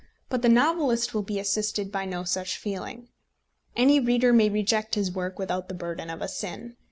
[0.29, 3.09] But the novelist will be assisted by no such feeling.
[3.75, 6.75] Any reader may reject his work without the burden of a sin.